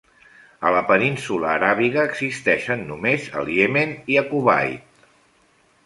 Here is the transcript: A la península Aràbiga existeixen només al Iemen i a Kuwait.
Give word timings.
A 0.69 0.71
la 0.75 0.79
península 0.91 1.51
Aràbiga 1.57 2.07
existeixen 2.11 2.83
només 2.91 3.31
al 3.43 3.55
Iemen 3.61 3.97
i 4.15 4.21
a 4.23 4.29
Kuwait. 4.35 5.11